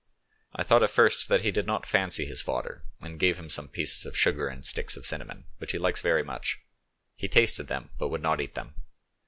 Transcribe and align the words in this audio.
I 0.55 0.63
thought 0.63 0.81
at 0.81 0.89
first 0.89 1.27
that 1.27 1.41
he 1.41 1.51
did 1.51 1.67
not 1.67 1.85
fancy 1.85 2.25
his 2.25 2.41
fodder, 2.41 2.83
and 3.03 3.19
gave 3.19 3.37
him 3.37 3.49
some 3.49 3.67
pieces 3.67 4.03
of 4.03 4.17
sugar 4.17 4.47
and 4.47 4.65
sticks 4.65 4.97
of 4.97 5.05
cinnamon, 5.05 5.45
which 5.59 5.73
he 5.73 5.77
likes 5.77 6.01
very 6.01 6.23
much; 6.23 6.57
he 7.15 7.27
tasted 7.27 7.67
them, 7.67 7.91
but 7.99 8.09
would 8.09 8.23
not 8.23 8.41
eat 8.41 8.55
them. 8.55 8.73